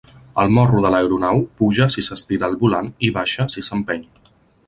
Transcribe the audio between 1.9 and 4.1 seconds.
si s'estira el volant i baixa si s'empeny.